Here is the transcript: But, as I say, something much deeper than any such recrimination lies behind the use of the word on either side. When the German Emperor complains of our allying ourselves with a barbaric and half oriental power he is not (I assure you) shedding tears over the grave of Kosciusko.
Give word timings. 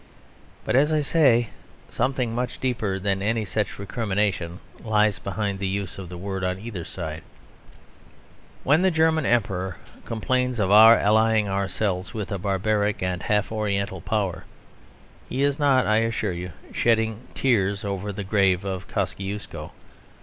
But, 0.65 0.75
as 0.75 0.91
I 0.91 1.01
say, 1.01 1.49
something 1.91 2.33
much 2.33 2.59
deeper 2.59 2.97
than 2.97 3.21
any 3.21 3.45
such 3.45 3.77
recrimination 3.77 4.59
lies 4.83 5.19
behind 5.19 5.59
the 5.59 5.67
use 5.67 5.99
of 5.99 6.09
the 6.09 6.17
word 6.17 6.43
on 6.43 6.57
either 6.57 6.83
side. 6.83 7.21
When 8.63 8.81
the 8.81 8.89
German 8.89 9.27
Emperor 9.27 9.77
complains 10.03 10.57
of 10.57 10.71
our 10.71 10.97
allying 10.99 11.47
ourselves 11.47 12.15
with 12.15 12.31
a 12.31 12.39
barbaric 12.39 13.03
and 13.03 13.21
half 13.21 13.51
oriental 13.51 14.01
power 14.01 14.43
he 15.29 15.43
is 15.43 15.59
not 15.59 15.85
(I 15.85 15.97
assure 15.97 16.33
you) 16.33 16.53
shedding 16.73 17.27
tears 17.35 17.85
over 17.85 18.11
the 18.11 18.23
grave 18.23 18.65
of 18.65 18.87
Kosciusko. 18.87 19.69